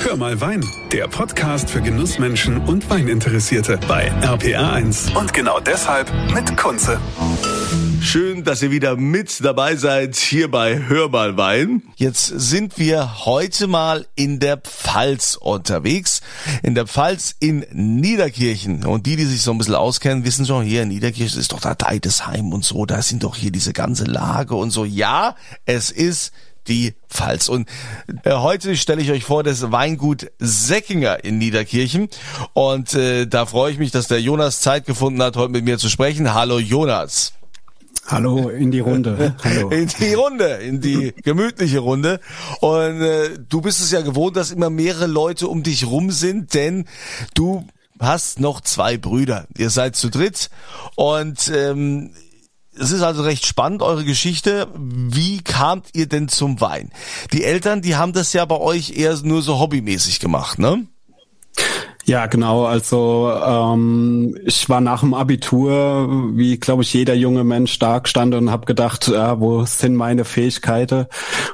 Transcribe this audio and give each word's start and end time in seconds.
Hör 0.00 0.16
mal 0.16 0.40
Wein, 0.40 0.64
der 0.92 1.08
Podcast 1.08 1.68
für 1.68 1.82
Genussmenschen 1.82 2.58
und 2.58 2.88
Weininteressierte 2.88 3.78
bei 3.88 4.10
RPR1. 4.22 5.16
Und 5.16 5.32
genau 5.32 5.58
deshalb 5.58 6.10
mit 6.32 6.56
Kunze. 6.56 7.00
Schön, 8.00 8.44
dass 8.44 8.62
ihr 8.62 8.70
wieder 8.70 8.96
mit 8.96 9.44
dabei 9.44 9.74
seid 9.74 10.14
hier 10.14 10.50
bei 10.50 10.86
Hör 10.86 11.08
mal 11.08 11.36
Wein. 11.36 11.82
Jetzt 11.96 12.26
sind 12.26 12.78
wir 12.78 13.26
heute 13.26 13.66
mal 13.66 14.06
in 14.14 14.38
der 14.38 14.56
Pfalz 14.56 15.34
unterwegs. 15.34 16.20
In 16.62 16.76
der 16.76 16.86
Pfalz 16.86 17.34
in 17.40 17.66
Niederkirchen. 17.72 18.84
Und 18.86 19.04
die, 19.04 19.16
die 19.16 19.24
sich 19.24 19.42
so 19.42 19.50
ein 19.50 19.58
bisschen 19.58 19.74
auskennen, 19.74 20.24
wissen 20.24 20.46
schon, 20.46 20.64
hier 20.64 20.82
in 20.82 20.88
Niederkirchen 20.88 21.40
ist 21.40 21.52
doch 21.52 21.60
da 21.60 21.74
Deidesheim 21.74 22.52
und 22.52 22.64
so. 22.64 22.86
Da 22.86 23.02
sind 23.02 23.24
doch 23.24 23.34
hier 23.34 23.50
diese 23.50 23.72
ganze 23.72 24.04
Lage 24.04 24.54
und 24.54 24.70
so. 24.70 24.84
Ja, 24.84 25.34
es 25.66 25.90
ist 25.90 26.32
die 26.68 26.94
Pfalz. 27.08 27.48
Und 27.48 27.68
äh, 28.24 28.32
heute 28.32 28.76
stelle 28.76 29.02
ich 29.02 29.10
euch 29.10 29.24
vor 29.24 29.42
das 29.42 29.72
Weingut 29.72 30.30
Säckinger 30.38 31.24
in 31.24 31.38
Niederkirchen. 31.38 32.08
Und 32.52 32.94
äh, 32.94 33.26
da 33.26 33.46
freue 33.46 33.72
ich 33.72 33.78
mich, 33.78 33.90
dass 33.90 34.08
der 34.08 34.20
Jonas 34.20 34.60
Zeit 34.60 34.86
gefunden 34.86 35.22
hat, 35.22 35.36
heute 35.36 35.52
mit 35.52 35.64
mir 35.64 35.78
zu 35.78 35.88
sprechen. 35.88 36.34
Hallo 36.34 36.58
Jonas. 36.58 37.32
Hallo 38.06 38.48
in 38.48 38.70
die 38.70 38.80
Runde. 38.80 39.36
Hallo. 39.44 39.68
In 39.68 39.88
die 39.88 40.14
Runde, 40.14 40.46
in 40.46 40.80
die 40.80 41.12
gemütliche 41.22 41.80
Runde. 41.80 42.20
Und 42.60 43.02
äh, 43.02 43.38
du 43.48 43.60
bist 43.60 43.80
es 43.80 43.90
ja 43.90 44.00
gewohnt, 44.00 44.36
dass 44.36 44.50
immer 44.50 44.70
mehrere 44.70 45.06
Leute 45.06 45.48
um 45.48 45.62
dich 45.62 45.86
rum 45.86 46.10
sind, 46.10 46.54
denn 46.54 46.86
du 47.34 47.66
hast 48.00 48.40
noch 48.40 48.60
zwei 48.62 48.96
Brüder. 48.96 49.46
Ihr 49.56 49.70
seid 49.70 49.96
zu 49.96 50.08
dritt 50.08 50.50
und 50.94 51.52
ähm, 51.54 52.12
es 52.78 52.92
ist 52.92 53.02
also 53.02 53.22
recht 53.22 53.46
spannend, 53.46 53.82
eure 53.82 54.04
Geschichte. 54.04 54.68
Wie 54.74 55.42
kamt 55.42 55.88
ihr 55.94 56.06
denn 56.06 56.28
zum 56.28 56.60
Wein? 56.60 56.90
Die 57.32 57.44
Eltern, 57.44 57.82
die 57.82 57.96
haben 57.96 58.12
das 58.12 58.32
ja 58.32 58.44
bei 58.44 58.58
euch 58.58 58.96
eher 58.96 59.16
nur 59.22 59.42
so 59.42 59.58
hobbymäßig 59.58 60.20
gemacht, 60.20 60.58
ne? 60.58 60.86
Ja, 62.08 62.24
genau. 62.24 62.64
Also 62.64 63.30
ähm, 63.30 64.34
ich 64.46 64.66
war 64.70 64.80
nach 64.80 65.00
dem 65.00 65.12
Abitur, 65.12 66.08
wie 66.32 66.56
glaube 66.56 66.82
ich 66.82 66.94
jeder 66.94 67.12
junge 67.12 67.44
Mensch, 67.44 67.74
stark 67.74 68.08
stand 68.08 68.34
und 68.34 68.50
habe 68.50 68.64
gedacht, 68.64 69.08
ja, 69.08 69.38
wo 69.40 69.66
sind 69.66 69.94
meine 69.94 70.24
Fähigkeiten? 70.24 71.04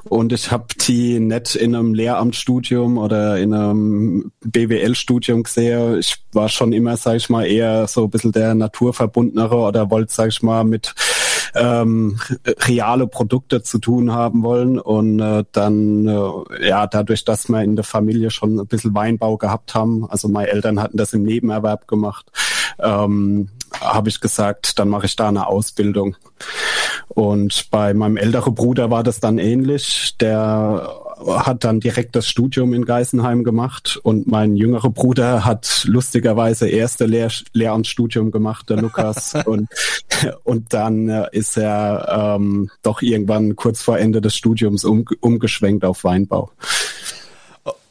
Und 0.04 0.32
ich 0.32 0.52
habe 0.52 0.66
die 0.86 1.18
nicht 1.18 1.56
in 1.56 1.74
einem 1.74 1.92
Lehramtsstudium 1.92 2.98
oder 2.98 3.36
in 3.38 3.52
einem 3.52 4.30
BWL-Studium 4.44 5.42
gesehen. 5.42 5.98
Ich 5.98 6.18
war 6.32 6.48
schon 6.48 6.72
immer, 6.72 6.96
sage 6.96 7.16
ich 7.16 7.28
mal, 7.28 7.44
eher 7.44 7.88
so 7.88 8.04
ein 8.04 8.10
bisschen 8.10 8.30
der 8.30 8.54
naturverbundenere 8.54 9.56
oder 9.56 9.90
wollte, 9.90 10.14
sage 10.14 10.28
ich 10.28 10.40
mal, 10.40 10.62
mit 10.62 10.94
ähm, 11.54 12.18
reale 12.66 13.06
Produkte 13.06 13.62
zu 13.62 13.78
tun 13.78 14.12
haben 14.12 14.42
wollen. 14.42 14.78
Und 14.78 15.20
äh, 15.20 15.44
dann, 15.52 16.06
äh, 16.06 16.68
ja, 16.68 16.86
dadurch, 16.86 17.24
dass 17.24 17.48
wir 17.48 17.62
in 17.62 17.76
der 17.76 17.84
Familie 17.84 18.30
schon 18.30 18.58
ein 18.58 18.66
bisschen 18.66 18.94
Weinbau 18.94 19.36
gehabt 19.36 19.74
haben, 19.74 20.08
also 20.08 20.28
meine 20.28 20.48
Eltern 20.48 20.80
hatten 20.80 20.96
das 20.96 21.12
im 21.12 21.22
Nebenerwerb 21.22 21.88
gemacht, 21.88 22.30
ähm, 22.78 23.48
habe 23.80 24.08
ich 24.08 24.20
gesagt, 24.20 24.78
dann 24.78 24.88
mache 24.88 25.06
ich 25.06 25.16
da 25.16 25.28
eine 25.28 25.46
Ausbildung. 25.46 26.16
Und 27.08 27.70
bei 27.70 27.94
meinem 27.94 28.16
älteren 28.16 28.54
Bruder 28.54 28.90
war 28.90 29.02
das 29.02 29.20
dann 29.20 29.38
ähnlich. 29.38 30.16
Der 30.20 30.88
hat 31.26 31.64
dann 31.64 31.80
direkt 31.80 32.16
das 32.16 32.28
Studium 32.28 32.74
in 32.74 32.84
Geisenheim 32.84 33.44
gemacht 33.44 33.98
und 34.02 34.26
mein 34.26 34.56
jüngerer 34.56 34.90
Bruder 34.90 35.44
hat 35.44 35.84
lustigerweise 35.86 36.68
erste 36.68 37.06
Lehr 37.06 37.30
Lehramtsstudium 37.52 38.30
gemacht, 38.30 38.68
der 38.70 38.76
Lukas. 38.78 39.34
und, 39.46 39.68
und 40.42 40.72
dann 40.72 41.08
äh, 41.08 41.26
ist 41.32 41.56
er 41.56 42.36
ähm, 42.36 42.70
doch 42.82 43.02
irgendwann 43.02 43.56
kurz 43.56 43.82
vor 43.82 43.98
Ende 43.98 44.20
des 44.20 44.36
Studiums 44.36 44.84
um, 44.84 45.04
umgeschwenkt 45.20 45.84
auf 45.84 46.04
Weinbau. 46.04 46.50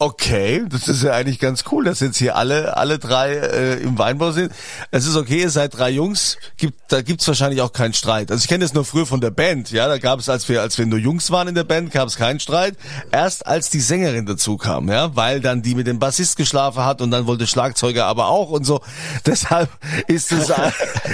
Okay, 0.04 0.62
das 0.68 0.86
ist 0.86 1.02
ja 1.02 1.12
eigentlich 1.12 1.38
ganz 1.38 1.64
cool, 1.72 1.86
dass 1.86 2.00
jetzt 2.00 2.18
hier 2.18 2.36
alle 2.36 2.76
alle 2.76 2.98
drei 2.98 3.36
äh, 3.36 3.80
im 3.80 3.96
Weinbau 3.96 4.32
sind. 4.32 4.52
Es 4.90 5.06
ist 5.06 5.16
okay, 5.16 5.40
ihr 5.40 5.48
seid 5.48 5.78
drei 5.78 5.88
Jungs, 5.88 6.36
gibt 6.58 6.92
da 6.92 7.00
gibt's 7.00 7.26
wahrscheinlich 7.26 7.62
auch 7.62 7.72
keinen 7.72 7.94
Streit. 7.94 8.30
Also 8.30 8.42
ich 8.42 8.48
kenne 8.48 8.66
das 8.66 8.74
nur 8.74 8.84
früher 8.84 9.06
von 9.06 9.22
der 9.22 9.30
Band, 9.30 9.70
ja, 9.70 9.88
da 9.88 9.96
gab 9.96 10.20
es 10.20 10.28
als 10.28 10.46
wir 10.50 10.60
als 10.60 10.76
wir 10.76 10.84
nur 10.84 10.98
Jungs 10.98 11.30
waren 11.30 11.48
in 11.48 11.54
der 11.54 11.64
Band, 11.64 11.90
gab 11.90 12.06
es 12.06 12.16
keinen 12.16 12.38
Streit. 12.38 12.76
Erst 13.12 13.46
als 13.46 13.70
die 13.70 13.80
Sängerin 13.80 14.26
dazu 14.26 14.58
kam, 14.58 14.90
ja, 14.90 15.16
weil 15.16 15.40
dann 15.40 15.62
die 15.62 15.74
mit 15.74 15.86
dem 15.86 15.98
Bassist 15.98 16.36
geschlafen 16.36 16.84
hat 16.84 17.00
und 17.00 17.10
dann 17.10 17.26
wollte 17.26 17.46
Schlagzeuger 17.46 18.04
aber 18.04 18.26
auch 18.26 18.50
und 18.50 18.64
so. 18.64 18.82
Deshalb 19.26 19.70
ist 20.06 20.32
es 20.32 20.52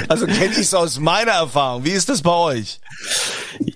also 0.09 0.27
kenne 0.27 0.51
ich 0.51 0.59
es 0.59 0.75
aus 0.75 0.99
meiner 0.99 1.31
Erfahrung. 1.31 1.85
Wie 1.85 1.91
ist 1.91 2.09
das 2.09 2.23
bei 2.23 2.33
euch? 2.35 2.81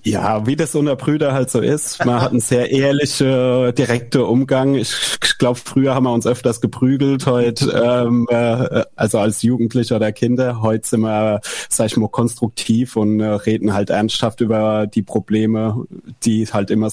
Ja, 0.03 0.47
wie 0.47 0.57
das 0.57 0.75
unter 0.75 0.97
Brüder 0.97 1.33
halt 1.33 1.51
so 1.51 1.61
ist. 1.61 2.05
Man 2.05 2.21
hat 2.21 2.31
einen 2.31 2.41
sehr 2.41 2.71
ehrliche, 2.71 3.73
direkte 3.73 4.25
Umgang. 4.25 4.75
Ich, 4.75 4.95
ich 5.23 5.39
glaube, 5.39 5.59
früher 5.63 5.95
haben 5.95 6.05
wir 6.05 6.13
uns 6.13 6.27
öfters 6.27 6.61
geprügelt, 6.61 7.27
heute, 7.27 7.71
ähm, 7.71 8.27
äh, 8.31 8.85
also 8.97 9.19
als 9.19 9.43
Jugendlicher 9.43 9.97
oder 9.97 10.13
Kinder. 10.13 10.63
Heute 10.63 10.89
sind 10.89 11.01
wir, 11.01 11.41
sag 11.69 11.87
ich 11.87 11.97
mal, 11.97 12.09
konstruktiv 12.09 12.97
und 12.97 13.21
äh, 13.21 13.27
reden 13.27 13.75
halt 13.75 13.91
ernsthaft 13.91 14.41
über 14.41 14.87
die 14.87 15.03
Probleme, 15.03 15.87
die 16.25 16.47
halt 16.47 16.71
immer 16.71 16.91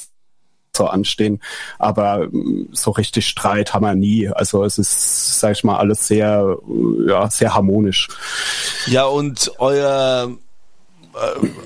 so 0.76 0.88
anstehen. 0.88 1.40
Aber 1.80 2.28
mm, 2.32 2.70
so 2.72 2.92
richtig 2.92 3.28
Streit 3.28 3.74
haben 3.74 3.86
wir 3.86 3.96
nie. 3.96 4.30
Also 4.30 4.64
es 4.64 4.78
ist, 4.78 5.40
sag 5.40 5.54
ich 5.54 5.64
mal, 5.64 5.78
alles 5.78 6.08
sehr, 6.08 6.58
ja, 7.08 7.30
sehr 7.30 7.54
harmonisch. 7.54 8.08
Ja, 8.88 9.06
und 9.06 9.52
euer 9.60 10.32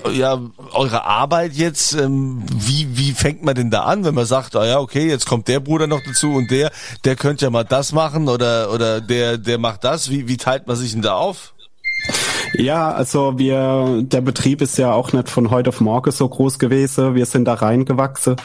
äh, 0.04 0.12
ja, 0.12 0.40
eure 0.72 1.04
Arbeit 1.04 1.52
jetzt, 1.54 1.94
ähm, 1.94 2.44
wie, 2.52 2.96
wie 2.96 3.12
fängt 3.12 3.44
man 3.44 3.54
denn 3.54 3.70
da 3.70 3.82
an, 3.82 4.04
wenn 4.04 4.14
man 4.14 4.26
sagt, 4.26 4.56
ah 4.56 4.66
ja, 4.66 4.78
okay, 4.78 5.08
jetzt 5.08 5.26
kommt 5.26 5.48
der 5.48 5.60
Bruder 5.60 5.86
noch 5.86 6.00
dazu 6.06 6.32
und 6.32 6.50
der, 6.50 6.70
der 7.04 7.16
könnte 7.16 7.44
ja 7.46 7.50
mal 7.50 7.64
das 7.64 7.92
machen 7.92 8.28
oder, 8.28 8.72
oder 8.72 9.00
der, 9.00 9.38
der 9.38 9.58
macht 9.58 9.84
das. 9.84 10.10
Wie, 10.10 10.28
wie 10.28 10.36
teilt 10.36 10.66
man 10.66 10.76
sich 10.76 10.92
denn 10.92 11.02
da 11.02 11.14
auf? 11.14 11.54
Ja, 12.54 12.92
also 12.92 13.38
wir, 13.38 14.02
der 14.02 14.20
Betrieb 14.20 14.62
ist 14.62 14.78
ja 14.78 14.92
auch 14.92 15.12
nicht 15.12 15.28
von 15.28 15.50
heute 15.50 15.70
auf 15.70 15.80
morgen 15.80 16.10
so 16.12 16.28
groß 16.28 16.58
gewesen. 16.58 17.14
Wir 17.14 17.26
sind 17.26 17.44
da 17.44 17.54
reingewachsen. 17.54 18.36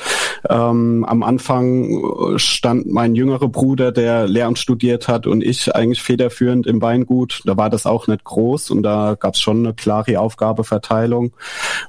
Ähm, 0.49 1.05
am 1.05 1.23
Anfang 1.23 2.37
stand 2.37 2.91
mein 2.91 3.15
jüngerer 3.15 3.47
Bruder, 3.47 3.91
der 3.91 4.27
Lehramt 4.27 4.59
studiert 4.59 5.07
hat, 5.07 5.27
und 5.27 5.43
ich 5.43 5.73
eigentlich 5.75 6.01
federführend 6.01 6.67
im 6.67 6.81
Weingut. 6.81 7.41
Da 7.45 7.57
war 7.57 7.69
das 7.69 7.85
auch 7.85 8.07
nicht 8.07 8.23
groß 8.23 8.71
und 8.71 8.83
da 8.83 9.15
gab 9.19 9.35
es 9.35 9.41
schon 9.41 9.59
eine 9.59 9.73
klare 9.73 10.19
Aufgabeverteilung. 10.19 11.33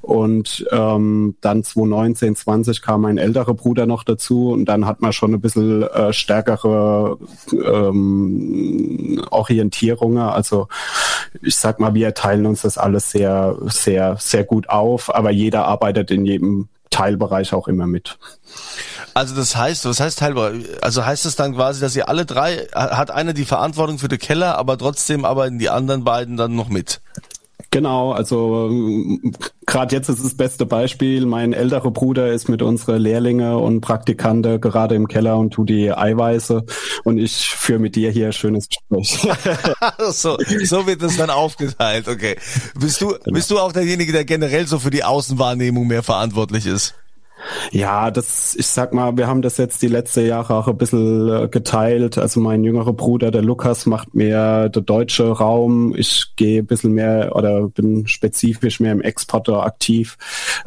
Und 0.01 0.67
ähm, 0.71 1.37
dann 1.41 1.65
2019, 1.65 2.37
20 2.37 2.83
kam 2.83 3.03
mein 3.03 3.19
älterer 3.19 3.55
Bruder 3.55 3.87
noch 3.87 4.05
dazu 4.05 4.51
und 4.51 4.67
dann 4.67 4.87
hat 4.87 5.01
man 5.01 5.13
schon 5.13 5.35
ein 5.35 5.41
bisschen 5.41 5.83
äh, 5.83 6.13
stärkere 6.13 7.19
ähm, 7.53 9.23
Orientierungen. 9.31 10.23
Also 10.23 10.69
ich 11.41 11.57
sag 11.57 11.81
mal, 11.81 11.95
wir 11.95 12.15
teilen 12.15 12.47
uns 12.47 12.63
das 12.63 12.79
alles 12.79 13.11
sehr, 13.11 13.57
sehr, 13.67 14.17
sehr 14.19 14.45
gut 14.45 14.69
auf, 14.69 15.15
aber 15.15 15.31
jeder 15.31 15.67
arbeitet 15.67 16.11
in 16.11 16.25
jedem 16.25 16.69
Teilbereich 16.93 17.53
auch 17.53 17.67
immer 17.67 17.89
mit. 17.89 18.19
Also 19.15 19.35
das 19.35 19.57
heißt, 19.57 19.85
was 19.85 19.99
heißt 19.99 20.21
Teilbereich? 20.21 20.65
Also 20.81 21.05
heißt 21.05 21.27
es 21.27 21.35
dann 21.35 21.55
quasi, 21.55 21.81
dass 21.81 21.97
ihr 21.97 22.09
alle 22.09 22.25
drei, 22.25 22.69
hat 22.73 23.11
einer 23.11 23.33
die 23.33 23.45
Verantwortung 23.45 23.99
für 23.99 24.09
den 24.09 24.21
Keller, 24.21 24.57
aber 24.57 24.79
trotzdem 24.79 25.25
arbeiten 25.25 25.59
die 25.59 25.71
anderen 25.71 26.05
beiden 26.05 26.37
dann 26.37 26.55
noch 26.55 26.69
mit? 26.69 27.01
Genau, 27.71 28.13
also 28.13 28.71
gerade 29.73 29.97
jetzt 29.97 30.09
ist 30.09 30.23
das 30.23 30.35
beste 30.35 30.67
Beispiel. 30.67 31.25
Mein 31.25 31.55
älterer 31.55 31.91
Bruder 31.91 32.31
ist 32.31 32.49
mit 32.49 32.61
unseren 32.63 33.01
Lehrlinge 33.01 33.57
und 33.57 33.81
Praktikante 33.81 34.61
gerade 34.61 34.95
im 34.95 35.09
Keller 35.09 35.39
und 35.39 35.53
tut 35.53 35.71
die 35.71 35.91
Eiweiße 35.91 36.65
und 37.05 37.19
ich 37.19 37.49
führe 37.49 37.79
mit 37.79 37.97
dir 37.97 38.11
hier 38.11 38.27
ein 38.27 38.33
schönes 38.35 38.69
Gespräch. 38.69 39.19
so, 40.13 40.37
so 40.65 40.87
wird 40.87 41.03
es 41.03 41.17
dann 41.17 41.31
aufgeteilt, 41.31 42.07
okay. 42.07 42.37
Bist 42.79 43.01
du, 43.01 43.17
bist 43.25 43.51
du 43.51 43.59
auch 43.59 43.73
derjenige, 43.73 44.13
der 44.13 44.27
generell 44.27 44.67
so 44.67 44.79
für 44.79 44.91
die 44.91 45.05
Außenwahrnehmung 45.05 45.87
mehr 45.87 46.03
verantwortlich 46.03 46.67
ist? 46.67 46.95
Ja, 47.71 48.11
das, 48.11 48.55
ich 48.55 48.67
sag 48.67 48.93
mal, 48.93 49.17
wir 49.17 49.27
haben 49.27 49.43
das 49.43 49.57
jetzt 49.57 49.83
die 49.83 49.89
letzten 49.89 50.27
Jahre 50.27 50.55
auch 50.55 50.69
ein 50.69 50.77
bisschen 50.77 51.29
äh, 51.29 51.49
geteilt. 51.49 52.19
Also 52.19 52.41
mein 52.41 52.65
jüngerer 52.65 52.93
Bruder, 52.93 53.31
der 53.31 53.43
Lukas, 53.43 53.87
macht 53.87 54.15
mehr 54.15 54.69
der 54.69 54.83
deutsche 54.83 55.29
Raum. 55.29 55.95
Ich 55.97 56.33
gehe 56.37 56.63
ein 56.63 56.67
bisschen 56.67 56.93
mehr 56.93 57.35
oder 57.35 57.69
bin 57.69 58.07
spezifisch 58.07 58.81
mehr 58.81 58.93
im 58.93 59.01
Exporter 59.01 59.65
aktiv. 59.65 60.17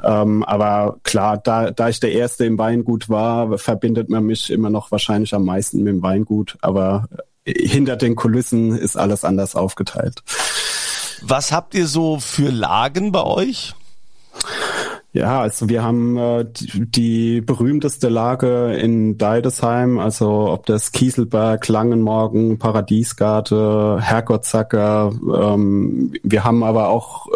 Ähm, 0.03 0.43
aber 0.43 0.97
klar, 1.03 1.37
da, 1.37 1.71
da 1.71 1.89
ich 1.89 1.99
der 1.99 2.11
Erste 2.11 2.45
im 2.45 2.57
Weingut 2.57 3.09
war, 3.09 3.57
verbindet 3.57 4.09
man 4.09 4.25
mich 4.25 4.49
immer 4.49 4.69
noch 4.69 4.91
wahrscheinlich 4.91 5.33
am 5.33 5.45
meisten 5.45 5.79
mit 5.79 5.87
dem 5.87 6.03
Weingut. 6.03 6.57
Aber 6.61 7.07
äh, 7.45 7.67
hinter 7.67 7.95
den 7.95 8.15
Kulissen 8.15 8.77
ist 8.77 8.97
alles 8.97 9.23
anders 9.23 9.55
aufgeteilt. 9.55 10.23
Was 11.21 11.51
habt 11.51 11.73
ihr 11.73 11.87
so 11.87 12.19
für 12.19 12.49
Lagen 12.49 13.11
bei 13.11 13.23
euch? 13.23 13.73
Ja, 15.15 15.39
also 15.39 15.69
wir 15.69 15.81
haben 15.81 16.17
äh, 16.17 16.45
die, 16.51 17.39
berühmteste 17.39 18.09
Lage 18.09 18.73
in 18.73 19.17
Deidesheim, 19.17 19.97
also 19.97 20.49
ob 20.51 20.65
das 20.65 20.91
Kieselberg, 20.91 21.65
Langenmorgen, 21.69 22.59
Paradiesgarte, 22.59 23.99
Herrgottsacker. 24.01 25.13
Ähm, 25.13 26.11
wir 26.21 26.43
haben 26.43 26.63
aber 26.65 26.89
auch 26.89 27.27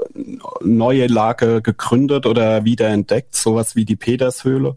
neue 0.60 1.08
Lage 1.08 1.62
gegründet 1.62 2.26
oder 2.26 2.66
wiederentdeckt, 2.66 3.34
sowas 3.34 3.78
wie 3.78 3.86
die 3.86 3.96
Petershöhle, 3.96 4.76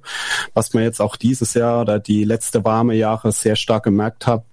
was 0.54 0.72
man 0.72 0.84
jetzt 0.84 1.00
auch 1.00 1.16
dieses 1.16 1.54
Jahr 1.54 1.80
oder 1.80 1.98
die 1.98 2.22
letzte 2.22 2.64
warme 2.64 2.94
Jahre 2.94 3.32
sehr 3.32 3.56
stark 3.56 3.82
gemerkt 3.82 4.28
hat 4.28 4.44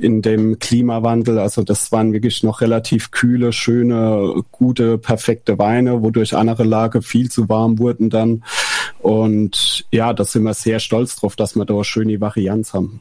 in 0.00 0.22
dem 0.22 0.58
Klimawandel. 0.58 1.38
Also 1.38 1.62
das 1.62 1.92
waren 1.92 2.12
wirklich 2.12 2.42
noch 2.42 2.60
relativ 2.60 3.10
kühle, 3.10 3.52
schöne, 3.52 4.42
gute, 4.50 4.98
perfekte 4.98 5.58
Weine, 5.58 6.02
wodurch 6.02 6.36
andere 6.36 6.64
Lage 6.64 7.02
viel 7.02 7.30
zu 7.30 7.48
warm 7.48 7.78
wurden 7.78 8.10
dann. 8.10 8.44
Und 9.00 9.86
ja, 9.90 10.12
da 10.12 10.24
sind 10.24 10.42
wir 10.42 10.54
sehr 10.54 10.80
stolz 10.80 11.16
drauf, 11.16 11.36
dass 11.36 11.56
wir 11.56 11.64
da 11.64 11.84
schöne 11.84 12.20
Varianz 12.20 12.74
haben. 12.74 13.00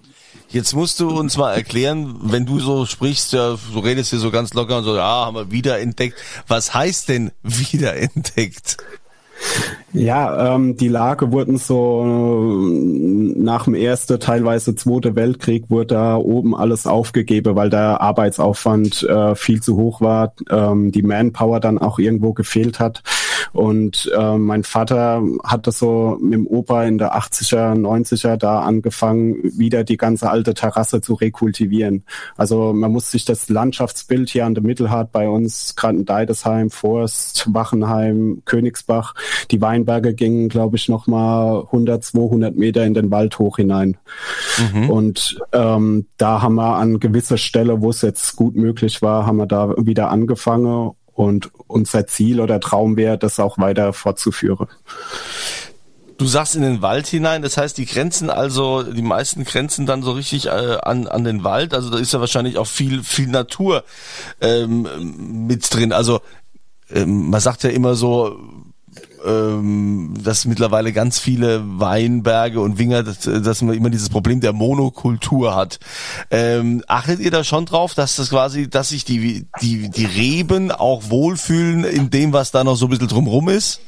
Jetzt 0.50 0.74
musst 0.74 1.00
du 1.02 1.10
uns 1.10 1.36
mal 1.36 1.54
erklären, 1.54 2.16
wenn 2.22 2.46
du 2.46 2.60
so 2.60 2.86
sprichst, 2.86 3.34
ja, 3.34 3.58
du 3.74 3.80
redest 3.80 4.12
hier 4.12 4.20
so 4.20 4.32
ganz 4.32 4.54
locker 4.54 4.78
und 4.78 4.86
so, 4.86 4.96
ja, 4.96 5.26
haben 5.26 5.36
wir 5.36 5.52
wiederentdeckt. 5.52 6.16
Was 6.48 6.74
heißt 6.74 7.10
denn 7.10 7.32
wiederentdeckt? 7.44 8.78
Ja, 9.94 10.56
ähm, 10.56 10.78
die 10.78 10.90
Lage 10.90 11.32
wurden 11.32 11.58
so 11.58 12.04
äh, 12.06 13.40
nach 13.40 13.64
dem 13.64 13.74
ersten, 13.74 14.20
teilweise 14.20 14.76
zweiten 14.76 15.16
Weltkrieg 15.16 15.70
wurde 15.70 15.96
da 15.96 16.18
oben 16.18 16.56
alles 16.56 16.86
aufgegeben, 16.86 17.56
weil 17.56 17.70
der 17.70 18.02
Arbeitsaufwand 18.02 19.04
äh, 19.04 19.36
viel 19.36 19.62
zu 19.62 19.78
hoch 19.78 20.02
war, 20.02 20.34
ähm, 20.50 20.92
die 20.92 21.02
Manpower 21.02 21.60
dann 21.60 21.78
auch 21.78 22.00
irgendwo 22.00 22.34
gefehlt 22.34 22.80
hat. 22.80 23.02
Und 23.54 24.12
äh, 24.18 24.38
mein 24.38 24.64
Vater 24.64 25.22
hat 25.44 25.68
das 25.68 25.80
so 25.80 26.18
mit 26.22 26.34
dem 26.34 26.48
Opa 26.48 26.84
in 26.84 26.98
der 26.98 27.16
80er, 27.16 27.74
90er 27.76 28.38
da 28.38 28.62
angefangen, 28.62 29.38
wieder 29.58 29.84
die 29.84 29.98
ganze 29.98 30.30
alte 30.30 30.54
Terrasse 30.54 31.02
zu 31.02 31.14
rekultivieren. 31.14 32.04
Also 32.36 32.74
man 32.74 32.92
muss 32.92 33.12
sich 33.12 33.26
das 33.26 33.50
Landschaftsbild 33.50 34.30
hier 34.30 34.46
an 34.46 34.54
der 34.54 34.64
Mittelhart 34.64 35.12
bei 35.12 35.28
uns, 35.28 35.76
gerade 35.76 35.98
in 35.98 36.06
Deidesheim, 36.06 36.70
Forst, 36.70 37.48
Wachenheim, 37.54 38.42
Königsbach, 38.46 39.16
die 39.52 39.62
Weinberge 39.62 40.14
gingen, 40.14 40.50
glaube 40.50 40.78
ich, 40.78 40.90
noch 40.90 41.08
mal 41.08 41.62
100, 41.66 42.04
200 42.04 42.56
Meter 42.56 42.86
in 42.86 42.94
den 42.94 43.12
Wald 43.12 43.40
hoch 43.40 43.58
hinein. 43.58 43.98
Mhm. 44.74 44.90
Und 44.90 45.40
ähm, 45.54 46.08
da 46.18 46.42
haben 46.42 46.56
wir 46.56 46.76
an 46.76 47.00
gewisser 47.00 47.38
Stelle, 47.38 47.82
wo 47.82 47.90
es 47.90 48.02
jetzt 48.02 48.36
gut 48.36 48.56
möglich 48.56 49.02
war, 49.02 49.26
haben 49.26 49.38
wir 49.38 49.48
da 49.48 49.74
wieder 49.78 50.10
angefangen 50.10 50.92
und 51.18 51.50
unser 51.66 52.06
Ziel 52.06 52.40
oder 52.40 52.60
Traum 52.60 52.96
wäre, 52.96 53.18
das 53.18 53.40
auch 53.40 53.58
weiter 53.58 53.92
fortzuführen. 53.92 54.68
Du 56.20 56.28
sagst 56.28 56.56
in 56.56 56.62
den 56.62 56.84
Wald 56.84 57.08
hinein, 57.08 57.42
das 57.42 57.58
heißt, 57.58 57.76
die 57.80 57.88
Grenzen 57.88 58.30
also, 58.30 58.84
die 58.84 59.02
meisten 59.02 59.44
Grenzen 59.44 59.88
dann 59.88 60.04
so 60.04 60.12
richtig 60.12 60.46
äh, 60.46 60.50
an, 60.50 61.08
an 61.08 61.24
den 61.24 61.44
Wald. 61.44 61.74
Also 61.74 61.90
da 61.90 61.98
ist 61.98 62.14
ja 62.14 62.20
wahrscheinlich 62.20 62.60
auch 62.60 62.68
viel, 62.68 63.04
viel 63.04 63.28
Natur 63.28 63.84
ähm, 64.42 65.48
mit 65.48 65.74
drin. 65.74 65.92
Also 65.92 66.22
ähm, 66.92 67.32
man 67.32 67.42
sagt 67.42 67.64
ja 67.64 67.72
immer 67.72 67.96
so, 67.96 68.40
ähm, 69.28 70.14
dass 70.24 70.46
mittlerweile 70.46 70.94
ganz 70.94 71.20
viele 71.20 71.62
Weinberge 71.80 72.62
und 72.62 72.78
Winger, 72.78 73.04
dass, 73.04 73.20
dass 73.20 73.62
man 73.62 73.76
immer 73.76 73.90
dieses 73.90 74.10
Problem 74.10 74.40
der 74.40 74.54
Monokultur 74.54 75.56
hat. 75.56 75.80
Ähm, 76.32 76.84
achtet 76.88 77.20
ihr 77.20 77.32
da 77.32 77.44
schon 77.44 77.66
drauf, 77.66 77.94
dass 77.94 78.16
das 78.16 78.30
quasi, 78.30 78.70
dass 78.70 78.90
sich 78.90 79.04
die, 79.06 79.46
die, 79.62 79.90
die 79.90 80.06
Reben 80.06 80.72
auch 80.72 81.10
wohlfühlen 81.10 81.84
in 81.84 82.10
dem, 82.10 82.34
was 82.34 82.52
da 82.52 82.64
noch 82.64 82.76
so 82.76 82.86
ein 82.86 82.90
bisschen 82.90 83.10
drumrum 83.10 83.50
ist? 83.50 83.82